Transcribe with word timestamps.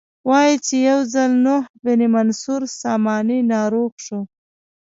وایي 0.29 0.55
چې 0.65 0.75
یو 0.89 0.99
ځل 1.13 1.31
نوح 1.45 1.63
بن 1.83 1.99
منصور 2.15 2.61
ساماني 2.81 3.39
ناروغ 3.53 3.91
شو. 4.05 4.19